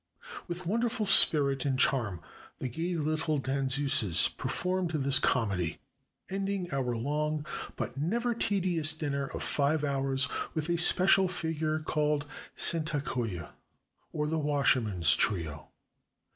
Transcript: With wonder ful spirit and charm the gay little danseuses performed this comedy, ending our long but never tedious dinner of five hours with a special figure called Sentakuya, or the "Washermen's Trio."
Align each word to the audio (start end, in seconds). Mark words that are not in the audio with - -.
With 0.47 0.65
wonder 0.65 0.89
ful 0.89 1.05
spirit 1.05 1.63
and 1.63 1.77
charm 1.77 2.21
the 2.57 2.67
gay 2.67 2.95
little 2.95 3.37
danseuses 3.37 4.29
performed 4.35 4.89
this 4.89 5.19
comedy, 5.19 5.77
ending 6.27 6.73
our 6.73 6.95
long 6.95 7.45
but 7.75 7.97
never 7.97 8.33
tedious 8.33 8.93
dinner 8.93 9.27
of 9.27 9.43
five 9.43 9.83
hours 9.83 10.27
with 10.55 10.71
a 10.71 10.77
special 10.77 11.27
figure 11.27 11.77
called 11.77 12.25
Sentakuya, 12.57 13.49
or 14.11 14.25
the 14.25 14.39
"Washermen's 14.39 15.15
Trio." 15.15 15.67